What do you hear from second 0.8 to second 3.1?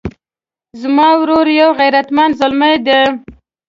زما ورور یو غیرتمند زلمی ده